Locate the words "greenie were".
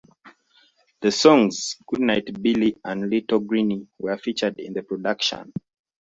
3.39-4.17